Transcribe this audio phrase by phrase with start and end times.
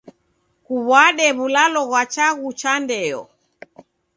[0.65, 3.21] Kuw'ade w'ulalo ghwa chaghu cha ndeyo.